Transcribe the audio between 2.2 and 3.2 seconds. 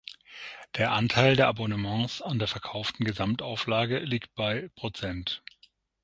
an der verkauften